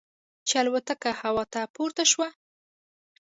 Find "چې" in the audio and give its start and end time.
0.47-0.55